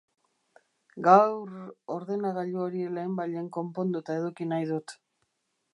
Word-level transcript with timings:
Gaur... 1.07 1.51
ordenagailu 1.97 2.65
hori 2.67 2.83
lehenbailehen 2.97 3.53
konponduta 3.61 4.19
eduki 4.23 4.51
nahi 4.55 4.71
dut. 4.73 4.99